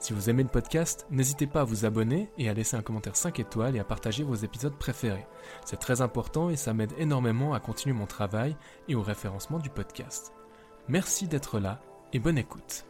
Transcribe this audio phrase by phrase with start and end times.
[0.00, 3.16] Si vous aimez le podcast, n'hésitez pas à vous abonner et à laisser un commentaire
[3.16, 5.26] 5 étoiles et à partager vos épisodes préférés.
[5.64, 8.56] C'est très important et ça m'aide énormément à continuer mon travail
[8.86, 10.32] et au référencement du podcast.
[10.86, 11.80] Merci d'être là
[12.12, 12.84] et bonne écoute.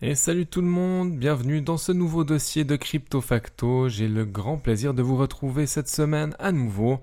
[0.00, 3.88] Et salut tout le monde, bienvenue dans ce nouveau dossier de Crypto Facto.
[3.88, 7.00] J'ai le grand plaisir de vous retrouver cette semaine à nouveau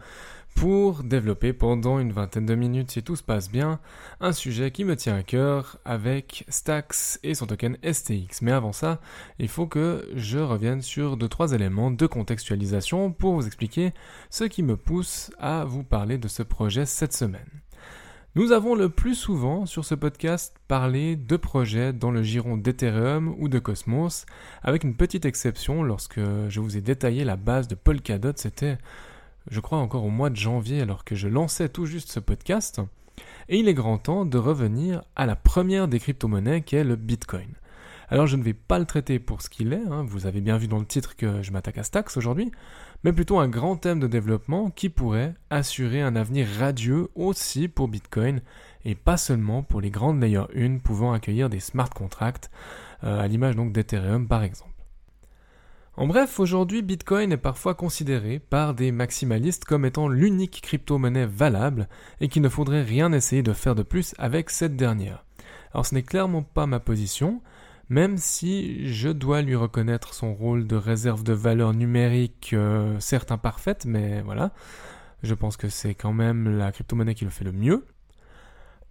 [0.55, 3.79] pour développer pendant une vingtaine de minutes, si tout se passe bien,
[4.19, 8.41] un sujet qui me tient à cœur avec Stax et son token STX.
[8.41, 8.99] Mais avant ça,
[9.39, 13.93] il faut que je revienne sur deux trois éléments de contextualisation pour vous expliquer
[14.29, 17.61] ce qui me pousse à vous parler de ce projet cette semaine.
[18.33, 23.35] Nous avons le plus souvent sur ce podcast parlé de projets dans le giron d'Ethereum
[23.39, 24.25] ou de Cosmos,
[24.63, 28.77] avec une petite exception lorsque je vous ai détaillé la base de Polkadot, c'était
[29.49, 32.81] je crois encore au mois de janvier alors que je lançais tout juste ce podcast.
[33.49, 36.95] Et il est grand temps de revenir à la première des crypto-monnaies qui est le
[36.95, 37.49] Bitcoin.
[38.09, 40.05] Alors je ne vais pas le traiter pour ce qu'il est, hein.
[40.05, 42.51] vous avez bien vu dans le titre que je m'attaque à Stax aujourd'hui,
[43.05, 47.87] mais plutôt un grand thème de développement qui pourrait assurer un avenir radieux aussi pour
[47.87, 48.41] Bitcoin
[48.83, 52.51] et pas seulement pour les grandes layers 1 pouvant accueillir des smart contracts,
[53.05, 54.70] euh, à l'image donc d'Ethereum par exemple.
[56.01, 61.87] En bref, aujourd'hui, Bitcoin est parfois considéré par des maximalistes comme étant l'unique crypto-monnaie valable
[62.21, 65.23] et qu'il ne faudrait rien essayer de faire de plus avec cette dernière.
[65.75, 67.39] Alors ce n'est clairement pas ma position,
[67.89, 73.31] même si je dois lui reconnaître son rôle de réserve de valeur numérique, euh, certes
[73.31, 74.53] imparfaite, mais voilà,
[75.21, 77.85] je pense que c'est quand même la crypto-monnaie qui le fait le mieux.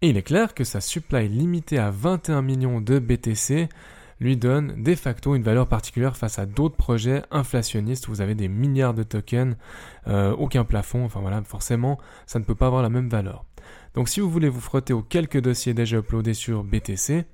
[0.01, 3.69] Et il est clair que sa supply limitée à 21 millions de BTC
[4.21, 8.35] lui donne de facto une valeur particulière face à d'autres projets inflationnistes où vous avez
[8.35, 9.57] des milliards de tokens,
[10.07, 13.45] euh, aucun plafond, enfin voilà, forcément, ça ne peut pas avoir la même valeur.
[13.95, 17.25] Donc si vous voulez vous frotter aux quelques dossiers déjà uploadés sur BTC,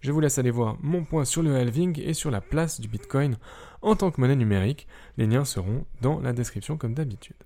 [0.00, 2.88] je vous laisse aller voir mon point sur le halving et sur la place du
[2.88, 3.36] Bitcoin
[3.82, 4.86] en tant que monnaie numérique.
[5.16, 7.36] Les liens seront dans la description comme d'habitude.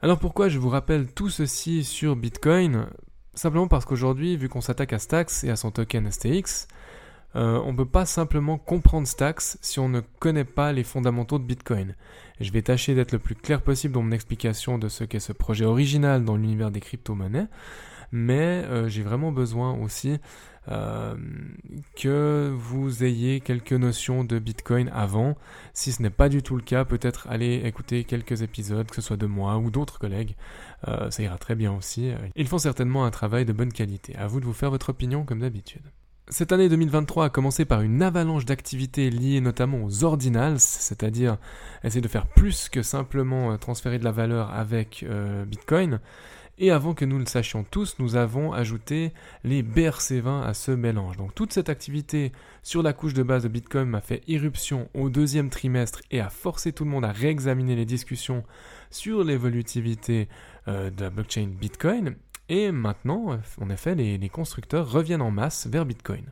[0.00, 2.86] Alors pourquoi je vous rappelle tout ceci sur Bitcoin?
[3.34, 6.68] Simplement parce qu'aujourd'hui, vu qu'on s'attaque à Stax et à son token STX,
[7.36, 11.38] euh, on ne peut pas simplement comprendre Stax si on ne connaît pas les fondamentaux
[11.38, 11.94] de Bitcoin.
[12.40, 15.32] je vais tâcher d'être le plus clair possible dans mon explication de ce qu'est ce
[15.32, 17.48] projet original dans l'univers des crypto-monnaies,
[18.12, 20.18] mais euh, j'ai vraiment besoin aussi
[20.68, 21.16] euh,
[21.96, 25.36] que vous ayez quelques notions de Bitcoin avant.
[25.72, 29.02] Si ce n'est pas du tout le cas, peut-être aller écouter quelques épisodes, que ce
[29.02, 30.36] soit de moi ou d'autres collègues.
[31.10, 32.12] ça ira très bien aussi.
[32.36, 34.14] Ils font certainement un travail de bonne qualité.
[34.16, 35.82] À vous de vous faire votre opinion comme d'habitude.
[36.34, 41.38] Cette année 2023 a commencé par une avalanche d'activités liées notamment aux ordinals, c'est-à-dire
[41.84, 46.00] essayer de faire plus que simplement euh, transférer de la valeur avec euh, Bitcoin.
[46.58, 49.12] Et avant que nous le sachions tous, nous avons ajouté
[49.44, 51.18] les BRC20 à ce mélange.
[51.18, 52.32] Donc toute cette activité
[52.64, 56.30] sur la couche de base de Bitcoin a fait irruption au deuxième trimestre et a
[56.30, 58.42] forcé tout le monde à réexaminer les discussions
[58.90, 60.28] sur l'évolutivité
[60.66, 62.16] euh, de la blockchain Bitcoin.
[62.48, 66.30] Et maintenant, en effet, les, constructeurs reviennent en masse vers Bitcoin.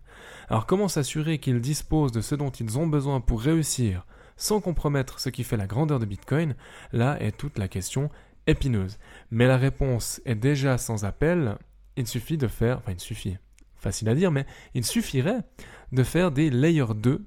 [0.48, 4.06] Alors comment s'assurer qu'ils disposent de ce dont ils ont besoin pour réussir
[4.36, 6.54] sans compromettre ce qui fait la grandeur de Bitcoin?
[6.92, 8.10] Là est toute la question
[8.46, 8.98] épineuse.
[9.30, 11.56] Mais la réponse est déjà sans appel.
[11.96, 13.38] Il suffit de faire, enfin il suffit,
[13.76, 15.40] facile à dire, mais il suffirait
[15.92, 17.24] de faire des layer 2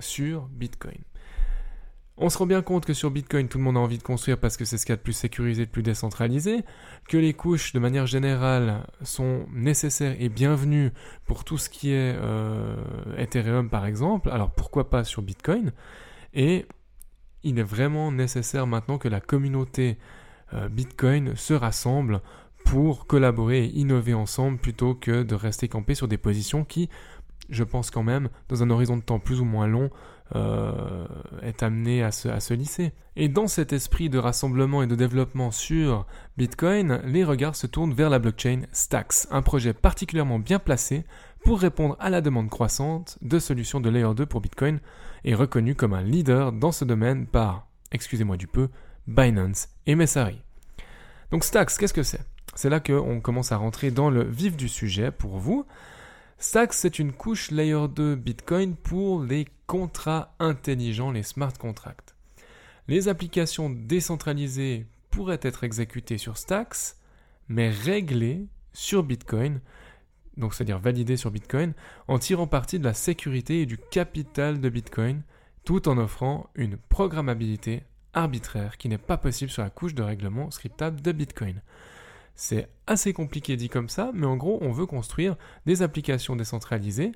[0.00, 0.98] sur Bitcoin.
[2.16, 4.38] On se rend bien compte que sur Bitcoin, tout le monde a envie de construire
[4.38, 6.64] parce que c'est ce qu'il y a de plus sécurisé, de plus décentralisé,
[7.08, 10.92] que les couches, de manière générale, sont nécessaires et bienvenues
[11.26, 12.76] pour tout ce qui est euh,
[13.18, 14.30] Ethereum, par exemple.
[14.30, 15.72] Alors pourquoi pas sur Bitcoin?
[16.34, 16.66] Et
[17.42, 19.98] il est vraiment nécessaire maintenant que la communauté
[20.52, 22.20] euh, Bitcoin se rassemble
[22.64, 26.88] pour collaborer et innover ensemble plutôt que de rester campé sur des positions qui,
[27.50, 29.90] je pense quand même, dans un horizon de temps plus ou moins long,
[30.34, 31.06] euh,
[31.42, 32.92] est amené à se, à se lisser.
[33.14, 36.06] Et dans cet esprit de rassemblement et de développement sur
[36.36, 41.04] Bitcoin, les regards se tournent vers la blockchain Stax, un projet particulièrement bien placé
[41.44, 44.80] pour répondre à la demande croissante de solutions de Layer 2 pour Bitcoin
[45.24, 48.68] et reconnu comme un leader dans ce domaine par, excusez-moi du peu,
[49.06, 50.40] Binance et Messari.
[51.30, 52.24] Donc Stax, qu'est-ce que c'est?
[52.54, 55.66] C'est là qu'on commence à rentrer dans le vif du sujet pour vous.
[56.38, 62.14] Stacks, c'est une couche layer 2 Bitcoin pour les contrats intelligents, les smart contracts.
[62.88, 66.96] Les applications décentralisées pourraient être exécutées sur Stacks,
[67.48, 69.60] mais réglées sur Bitcoin,
[70.36, 71.72] donc c'est-à-dire validées sur Bitcoin,
[72.08, 75.22] en tirant parti de la sécurité et du capital de Bitcoin,
[75.64, 80.50] tout en offrant une programmabilité arbitraire qui n'est pas possible sur la couche de règlement
[80.50, 81.62] scriptable de Bitcoin.
[82.34, 85.36] C'est assez compliqué dit comme ça, mais en gros, on veut construire
[85.66, 87.12] des applications décentralisées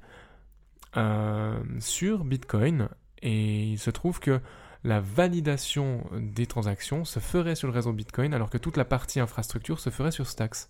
[0.96, 2.88] euh, sur Bitcoin.
[3.22, 4.40] Et il se trouve que
[4.84, 9.18] la validation des transactions se ferait sur le réseau Bitcoin, alors que toute la partie
[9.18, 10.68] infrastructure se ferait sur Stacks.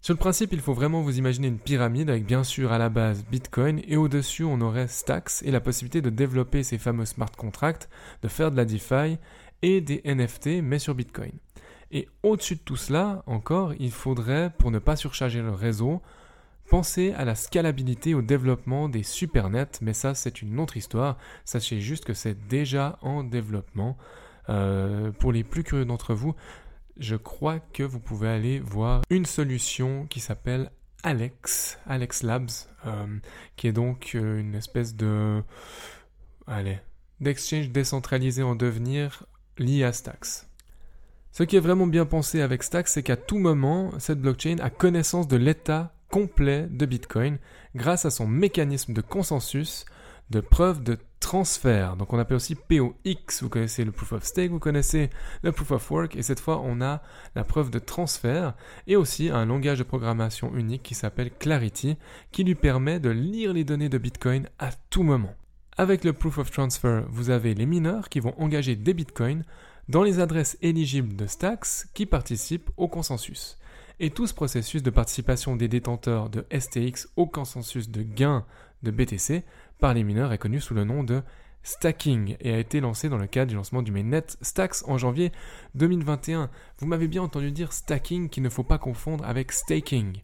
[0.00, 2.88] Sur le principe, il faut vraiment vous imaginer une pyramide avec bien sûr à la
[2.88, 7.30] base Bitcoin et au-dessus on aurait Stacks et la possibilité de développer ces fameux smart
[7.30, 7.88] contracts,
[8.22, 9.18] de faire de la DeFi
[9.62, 11.30] et des NFT mais sur Bitcoin.
[11.92, 16.00] Et au-dessus de tout cela, encore, il faudrait, pour ne pas surcharger le réseau,
[16.70, 21.18] penser à la scalabilité au développement des supernets, mais ça c'est une autre histoire.
[21.44, 23.98] Sachez juste que c'est déjà en développement.
[24.48, 26.34] Euh, pour les plus curieux d'entre vous,
[26.98, 30.70] je crois que vous pouvez aller voir une solution qui s'appelle
[31.02, 32.50] Alex, Alex Labs,
[32.86, 33.18] euh,
[33.56, 35.42] qui est donc euh, une espèce de,
[36.46, 36.78] allez,
[37.20, 39.26] d'exchange décentralisé en devenir
[39.58, 40.46] lié à Stacks.
[41.32, 44.68] Ce qui est vraiment bien pensé avec Stacks, c'est qu'à tout moment, cette blockchain a
[44.68, 47.38] connaissance de l'état complet de Bitcoin
[47.74, 49.86] grâce à son mécanisme de consensus
[50.28, 51.96] de preuve de transfert.
[51.96, 55.08] Donc on appelle aussi POX, vous connaissez le proof of stake, vous connaissez
[55.42, 57.00] le proof of work, et cette fois on a
[57.34, 58.52] la preuve de transfert,
[58.86, 61.96] et aussi un langage de programmation unique qui s'appelle Clarity,
[62.30, 65.34] qui lui permet de lire les données de Bitcoin à tout moment.
[65.78, 69.42] Avec le proof of transfer, vous avez les mineurs qui vont engager des bitcoins
[69.92, 73.58] dans les adresses éligibles de Stacks qui participent au consensus.
[74.00, 78.46] Et tout ce processus de participation des détenteurs de STX au consensus de gain
[78.82, 79.44] de BTC
[79.80, 81.20] par les mineurs est connu sous le nom de
[81.62, 85.30] stacking et a été lancé dans le cadre du lancement du mainnet Stacks en janvier
[85.74, 86.48] 2021.
[86.78, 90.22] Vous m'avez bien entendu dire stacking qu'il ne faut pas confondre avec staking.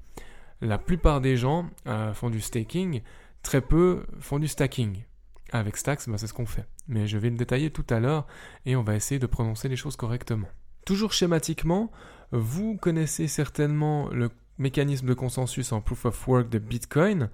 [0.62, 3.02] La plupart des gens euh, font du staking,
[3.42, 5.02] très peu font du stacking.
[5.52, 6.66] Avec Stacks, bah, c'est ce qu'on fait.
[6.88, 8.26] Mais je vais le détailler tout à l'heure
[8.66, 10.48] et on va essayer de prononcer les choses correctement.
[10.84, 11.90] Toujours schématiquement,
[12.32, 17.30] vous connaissez certainement le mécanisme de consensus en proof of work de Bitcoin.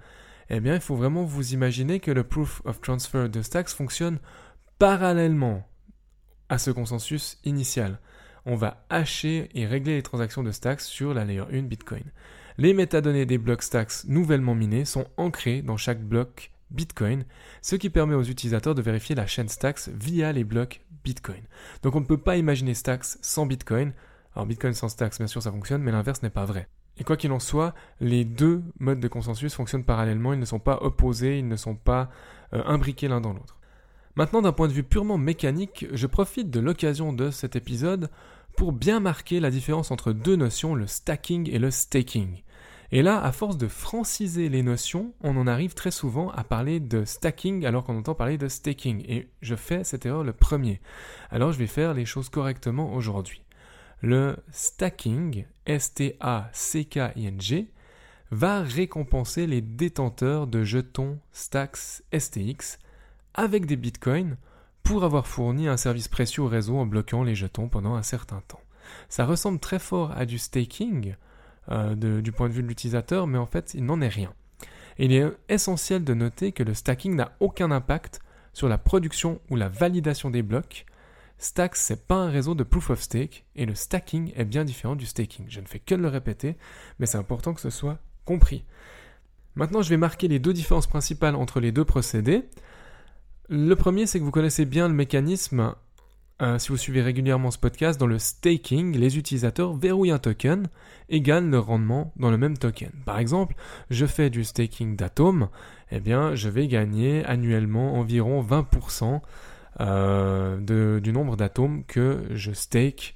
[0.49, 4.19] Eh bien, il faut vraiment vous imaginer que le proof of transfer de Stacks fonctionne
[4.77, 5.67] parallèlement
[6.49, 7.99] à ce consensus initial.
[8.45, 12.03] On va hacher et régler les transactions de Stacks sur la layer 1 Bitcoin.
[12.57, 17.25] Les métadonnées des blocs Stacks nouvellement minés sont ancrées dans chaque bloc Bitcoin,
[17.61, 21.43] ce qui permet aux utilisateurs de vérifier la chaîne Stacks via les blocs Bitcoin.
[21.83, 23.93] Donc on ne peut pas imaginer Stacks sans Bitcoin.
[24.35, 26.67] Alors Bitcoin sans Stacks, bien sûr, ça fonctionne, mais l'inverse n'est pas vrai.
[26.97, 30.59] Et quoi qu'il en soit, les deux modes de consensus fonctionnent parallèlement, ils ne sont
[30.59, 32.09] pas opposés, ils ne sont pas
[32.53, 33.57] euh, imbriqués l'un dans l'autre.
[34.15, 38.09] Maintenant, d'un point de vue purement mécanique, je profite de l'occasion de cet épisode
[38.55, 42.41] pour bien marquer la différence entre deux notions, le stacking et le staking.
[42.95, 46.79] Et là, à force de franciser les notions, on en arrive très souvent à parler
[46.79, 49.03] de stacking alors qu'on entend parler de staking.
[49.09, 50.79] Et je fais cette erreur le premier.
[51.29, 53.43] Alors je vais faire les choses correctement aujourd'hui.
[53.99, 56.13] Le stacking, S-T-A-C-K-I-N-G,
[58.31, 62.79] va récompenser les détenteurs de jetons Stacks STX
[63.33, 64.37] avec des bitcoins
[64.83, 68.41] pour avoir fourni un service précieux au réseau en bloquant les jetons pendant un certain
[68.47, 68.61] temps.
[69.09, 71.15] Ça ressemble très fort à du staking,
[71.71, 74.33] euh, du point de vue de l'utilisateur, mais en fait, il n'en est rien.
[74.97, 78.21] il est essentiel de noter que le stacking n'a aucun impact
[78.53, 80.85] sur la production ou la validation des blocs.
[81.37, 84.95] Stacks, c'est pas un réseau de proof of stake, et le stacking est bien différent
[84.95, 85.45] du staking.
[85.49, 86.55] Je ne fais que le répéter,
[86.99, 88.63] mais c'est important que ce soit compris.
[89.55, 92.43] Maintenant, je vais marquer les deux différences principales entre les deux procédés.
[93.49, 95.75] Le premier, c'est que vous connaissez bien le mécanisme
[96.41, 100.67] euh, si vous suivez régulièrement ce podcast, dans le staking, les utilisateurs verrouillent un token
[101.07, 102.91] et gagnent le rendement dans le même token.
[103.05, 103.55] Par exemple,
[103.89, 105.47] je fais du staking d'atomes,
[105.91, 109.21] eh bien, je vais gagner annuellement environ 20%
[109.79, 113.15] euh, du nombre d'atomes que je stake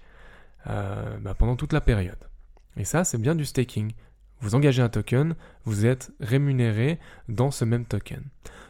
[0.67, 2.29] euh, bah, pendant toute la période.
[2.77, 3.91] Et ça, c'est bien du staking.
[4.39, 5.35] Vous engagez un token,
[5.65, 8.23] vous êtes rémunéré dans ce même token.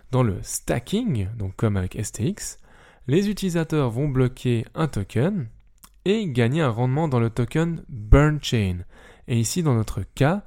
[0.10, 2.58] Dans le stacking, donc comme avec STX,
[3.10, 5.48] les utilisateurs vont bloquer un token
[6.06, 8.86] et gagner un rendement dans le token Burn Chain.
[9.28, 10.44] Et ici, dans notre cas,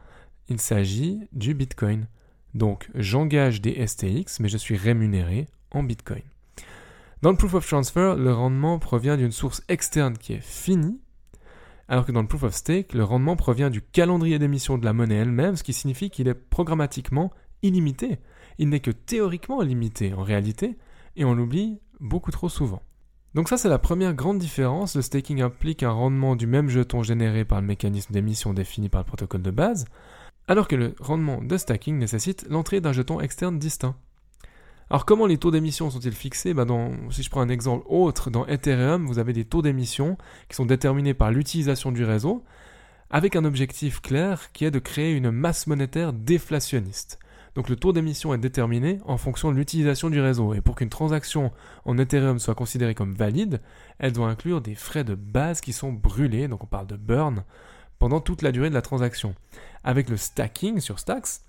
[0.48, 2.06] il s'agit du Bitcoin.
[2.54, 6.22] Donc, j'engage des STX, mais je suis rémunéré en Bitcoin.
[7.20, 11.00] Dans le Proof of Transfer, le rendement provient d'une source externe qui est finie,
[11.88, 14.92] alors que dans le Proof of Stake, le rendement provient du calendrier d'émission de la
[14.92, 18.20] monnaie elle-même, ce qui signifie qu'il est programmatiquement illimité.
[18.58, 20.78] Il n'est que théoriquement limité en réalité,
[21.16, 22.82] et on l'oublie beaucoup trop souvent.
[23.34, 27.02] Donc ça c'est la première grande différence, le staking implique un rendement du même jeton
[27.02, 29.86] généré par le mécanisme d'émission défini par le protocole de base,
[30.48, 33.96] alors que le rendement de stacking nécessite l'entrée d'un jeton externe distinct.
[34.90, 36.52] Alors comment les taux d'émission sont-ils fixés?
[36.52, 36.66] Bah,
[37.10, 40.18] Si je prends un exemple autre, dans Ethereum, vous avez des taux d'émission
[40.50, 42.44] qui sont déterminés par l'utilisation du réseau,
[43.08, 47.18] avec un objectif clair qui est de créer une masse monétaire déflationniste.
[47.54, 50.54] Donc le taux d'émission est déterminé en fonction de l'utilisation du réseau.
[50.54, 51.52] Et pour qu'une transaction
[51.84, 53.60] en Ethereum soit considérée comme valide,
[53.98, 57.44] elle doit inclure des frais de base qui sont brûlés, donc on parle de burn,
[57.98, 59.34] pendant toute la durée de la transaction.
[59.84, 61.42] Avec le stacking sur Stacks,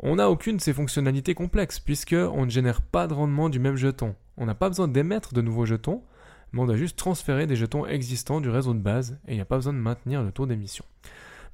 [0.00, 3.76] on n'a aucune de ces fonctionnalités complexes, puisqu'on ne génère pas de rendement du même
[3.76, 4.14] jeton.
[4.36, 6.02] On n'a pas besoin d'émettre de nouveaux jetons,
[6.52, 9.42] mais on doit juste transférer des jetons existants du réseau de base, et il n'y
[9.42, 10.84] a pas besoin de maintenir le taux d'émission.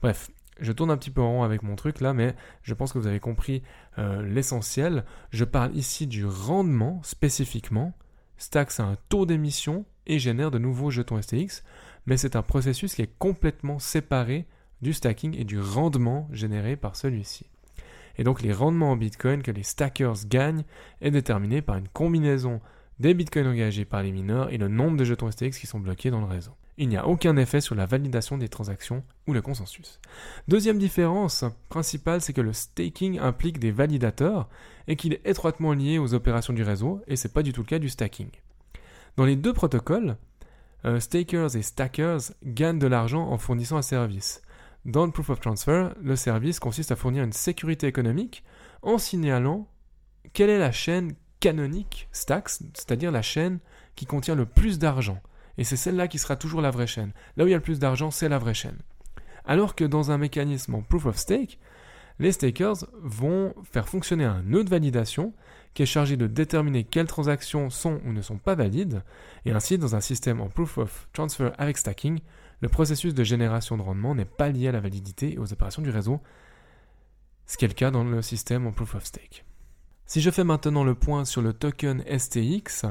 [0.01, 2.93] Bref, je tourne un petit peu en rond avec mon truc là, mais je pense
[2.93, 3.63] que vous avez compris
[3.99, 5.05] euh, l'essentiel.
[5.31, 7.93] Je parle ici du rendement spécifiquement.
[8.37, 11.63] Stacks a un taux d'émission et génère de nouveaux jetons STX,
[12.07, 14.47] mais c'est un processus qui est complètement séparé
[14.83, 17.47] du stacking et du rendement généré par celui-ci.
[18.19, 20.65] Et donc les rendements en Bitcoin que les stackers gagnent
[21.01, 22.61] est déterminé par une combinaison
[22.99, 26.11] des Bitcoins engagés par les mineurs et le nombre de jetons STX qui sont bloqués
[26.11, 26.53] dans le réseau.
[26.79, 30.01] Il n'y a aucun effet sur la validation des transactions ou le consensus.
[30.49, 34.49] Deuxième différence principale, c'est que le staking implique des validateurs
[34.89, 37.61] et qu'il est étroitement lié aux opérations du réseau, et ce n'est pas du tout
[37.61, 38.31] le cas du stacking.
[39.17, 40.17] Dans les deux protocoles,
[40.85, 44.41] euh, stakers et stackers gagnent de l'argent en fournissant un service.
[44.85, 48.43] Dans le Proof of Transfer, le service consiste à fournir une sécurité économique
[48.83, 49.69] en signalant
[50.33, 53.59] quelle est la chaîne canonique Stacks, c'est-à-dire la chaîne
[53.95, 55.21] qui contient le plus d'argent.
[55.59, 57.13] Et c'est celle-là qui sera toujours la vraie chaîne.
[57.37, 58.79] Là où il y a le plus d'argent, c'est la vraie chaîne.
[59.45, 61.59] Alors que dans un mécanisme en Proof of Stake,
[62.19, 65.33] les stakers vont faire fonctionner un nœud de validation
[65.75, 69.03] qui est chargé de déterminer quelles transactions sont ou ne sont pas valides,
[69.45, 72.21] et ainsi dans un système en Proof of Transfer avec stacking,
[72.61, 75.83] le processus de génération de rendement n'est pas lié à la validité et aux opérations
[75.83, 76.21] du réseau,
[77.47, 79.45] ce qui est le cas dans le système en Proof of Stake.
[80.07, 82.85] Si je fais maintenant le point sur le token STX,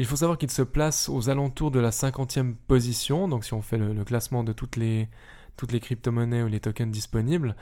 [0.00, 3.60] il faut savoir qu'il se place aux alentours de la 50e position, donc si on
[3.60, 5.10] fait le, classement de toutes les,
[5.58, 7.54] toutes crypto-monnaies ou les tokens disponibles,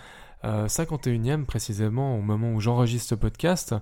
[0.44, 3.74] 51e euh, précisément au moment où j'enregistre ce podcast,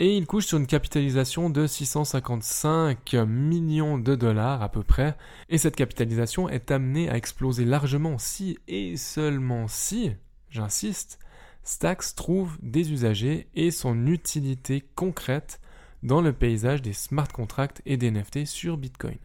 [0.00, 5.14] et il couche sur une capitalisation de 655 millions de dollars à peu près.
[5.50, 10.10] Et cette capitalisation est amenée à exploser largement si et seulement si,
[10.48, 11.20] j'insiste,
[11.62, 15.60] Stacks trouve des usagers et son utilité concrète
[16.02, 19.18] dans le paysage des smart contracts et des NFT sur Bitcoin.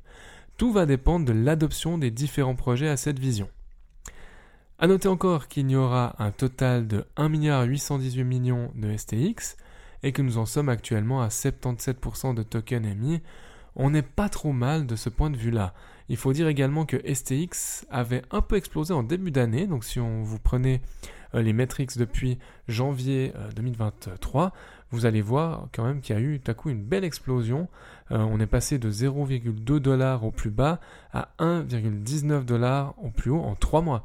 [0.57, 3.49] Tout va dépendre de l'adoption des différents projets à cette vision.
[4.79, 9.57] A noter encore qu'il y aura un total de 1,818 milliard de STX,
[10.05, 13.21] et que nous en sommes actuellement à 77% de tokens émis,
[13.75, 15.73] on n'est pas trop mal de ce point de vue-là.
[16.09, 19.99] Il faut dire également que STX avait un peu explosé en début d'année, donc si
[19.99, 20.81] on vous prenez
[21.33, 24.49] euh, les metrics depuis janvier 2023, euh,
[24.91, 27.67] vous allez voir quand même qu'il y a eu tout à coup une belle explosion.
[28.11, 30.79] Euh, on est passé de 0,2 dollars au plus bas
[31.11, 34.03] à 1,19 dollars au plus haut en 3 mois.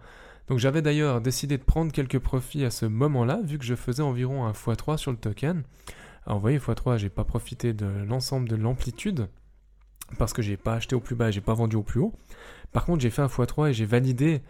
[0.48, 4.02] Donc j'avais d'ailleurs décidé de prendre quelques profits à ce moment-là, vu que je faisais
[4.02, 5.62] environ un x3 sur le token.
[6.26, 9.28] Alors vous voyez, x3, j'ai pas profité de l'ensemble de l'amplitude,
[10.18, 12.14] parce que j'ai pas acheté au plus bas et j'ai pas vendu au plus haut.
[12.72, 14.42] Par contre, j'ai fait un x3 et j'ai validé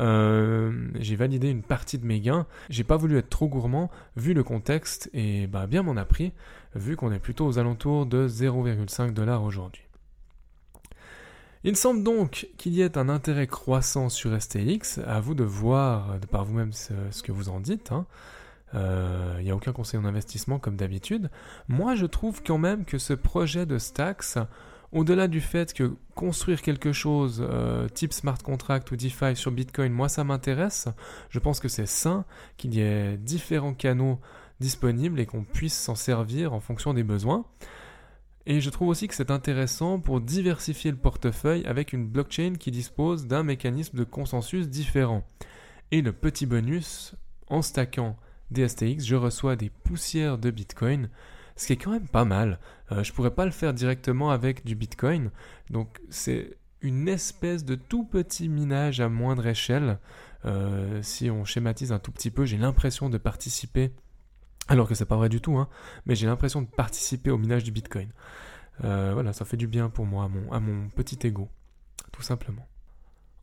[0.00, 2.46] euh, j'ai validé une partie de mes gains.
[2.70, 6.32] J'ai pas voulu être trop gourmand vu le contexte et bah bien m'en a pris
[6.74, 9.82] vu qu'on est plutôt aux alentours de 0,5 dollars aujourd'hui.
[11.64, 16.18] Il semble donc qu'il y ait un intérêt croissant sur STX, à vous de voir
[16.18, 17.92] de par vous-même ce, que vous en dites.
[17.92, 18.06] Hein.
[18.74, 21.30] Euh, il n'y a aucun conseil en investissement comme d'habitude.
[21.68, 24.38] Moi je trouve quand même que ce projet de Stacks,
[24.92, 29.92] au-delà du fait que construire quelque chose euh, type smart contract ou DeFi sur Bitcoin,
[29.92, 30.88] moi ça m'intéresse.
[31.30, 32.24] Je pense que c'est sain
[32.58, 34.20] qu'il y ait différents canaux
[34.60, 37.44] disponibles et qu'on puisse s'en servir en fonction des besoins.
[38.44, 42.70] Et je trouve aussi que c'est intéressant pour diversifier le portefeuille avec une blockchain qui
[42.70, 45.24] dispose d'un mécanisme de consensus différent.
[45.90, 47.14] Et le petit bonus,
[47.48, 48.16] en stackant
[48.50, 51.08] des STX, je reçois des poussières de Bitcoin,
[51.56, 52.58] ce qui est quand même pas mal.
[52.90, 55.30] Euh, je pourrais pas le faire directement avec du Bitcoin,
[55.70, 59.98] donc c'est une espèce de tout petit minage à moindre échelle.
[60.44, 63.92] Euh, si on schématise un tout petit peu, j'ai l'impression de participer
[64.68, 65.68] alors que c'est pas vrai du tout, hein,
[66.06, 68.10] mais j'ai l'impression de participer au minage du Bitcoin.
[68.84, 71.48] Euh, voilà, ça fait du bien pour moi, à mon, à mon petit ego,
[72.12, 72.66] tout simplement.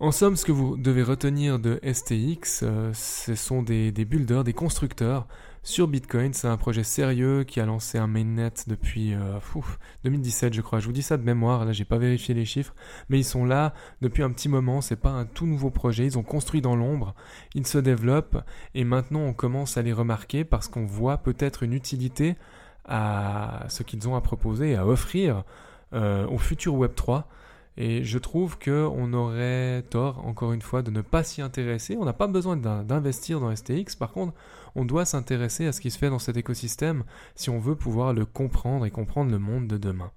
[0.01, 4.53] En somme, ce que vous devez retenir de STX, euh, ce sont des, builders, des
[4.53, 5.27] constructeurs
[5.61, 6.31] sur Bitcoin.
[6.33, 9.13] C'est un projet sérieux qui a lancé un mainnet depuis
[10.05, 10.79] 2017, euh, je crois.
[10.79, 12.73] Je vous dis ça de mémoire, là j'ai pas vérifié les chiffres,
[13.09, 14.79] mais ils sont là depuis un petit moment.
[14.79, 16.05] C'est pas un tout nouveau projet.
[16.05, 17.13] Ils ont construit dans l'ombre,
[17.53, 18.41] ils se développent
[18.75, 22.37] et maintenant on commence à les remarquer parce qu'on voit peut-être une utilité
[22.85, 25.43] à ce qu'ils ont à proposer et à offrir
[25.91, 27.27] euh, au futur Web 3.
[27.81, 31.95] Et je trouve qu'on aurait tort, encore une fois, de ne pas s'y intéresser.
[31.97, 33.95] On n'a pas besoin d'investir dans STX.
[33.97, 34.33] Par contre,
[34.75, 37.05] on doit s'intéresser à ce qui se fait dans cet écosystème
[37.35, 40.11] si on veut pouvoir le comprendre et comprendre le monde de demain.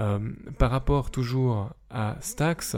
[0.00, 0.18] Euh,
[0.58, 2.76] par rapport toujours à Stax,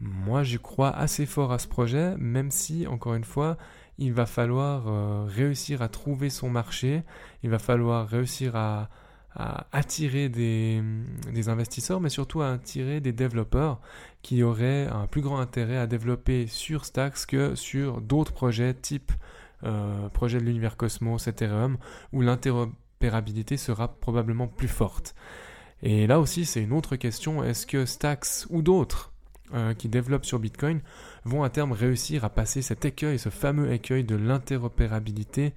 [0.00, 3.58] moi j'y crois assez fort à ce projet, même si, encore une fois,
[3.98, 7.02] il va falloir euh, réussir à trouver son marché,
[7.42, 8.88] il va falloir réussir à,
[9.34, 10.82] à attirer des,
[11.48, 13.80] investisseurs, mais surtout à attirer des développeurs
[14.22, 19.12] qui auraient un plus grand intérêt à développer sur Stacks que sur d'autres projets type
[19.64, 21.78] euh, projet de l'univers Cosmos, Ethereum,
[22.12, 25.14] où l'interopérabilité sera probablement plus forte.
[25.82, 29.12] Et là aussi, c'est une autre question, est-ce que Stacks ou d'autres
[29.54, 30.80] euh, qui développent sur Bitcoin
[31.24, 35.54] vont à terme réussir à passer cet écueil, ce fameux écueil de l'interopérabilité,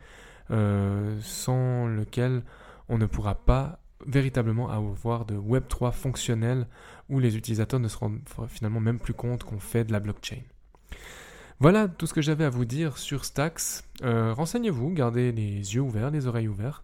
[0.52, 2.44] euh, sans lequel
[2.90, 6.68] on ne pourra pas véritablement avoir de Web3 fonctionnel
[7.10, 10.42] où les utilisateurs ne se rendent finalement même plus compte qu'on fait de la blockchain.
[11.60, 13.84] Voilà tout ce que j'avais à vous dire sur Stacks.
[14.04, 16.84] Euh, renseignez-vous, gardez les yeux ouverts, les oreilles ouvertes.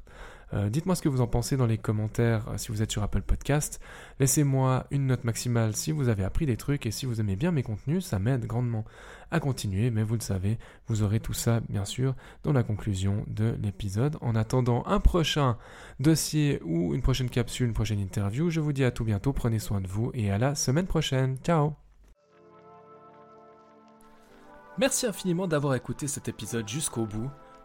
[0.54, 3.04] Euh, dites-moi ce que vous en pensez dans les commentaires euh, si vous êtes sur
[3.04, 3.80] Apple Podcast.
[4.20, 7.52] Laissez-moi une note maximale si vous avez appris des trucs et si vous aimez bien
[7.52, 8.86] mes contenus, ça m'aide grandement
[9.32, 9.90] à continuer.
[9.92, 14.18] Mais vous le savez, vous aurez tout ça bien sûr dans la conclusion de l'épisode.
[14.22, 15.58] En attendant un prochain
[16.00, 19.60] dossier ou une prochaine capsule, une prochaine interview, je vous dis à tout bientôt, prenez
[19.60, 21.38] soin de vous et à la semaine prochaine.
[21.44, 21.74] Ciao
[24.78, 27.30] Merci infiniment d'avoir écouté cet épisode jusqu'au bout.